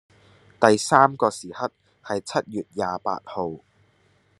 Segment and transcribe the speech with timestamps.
[0.59, 1.71] 第三個時刻
[2.03, 3.59] 係七月廿八號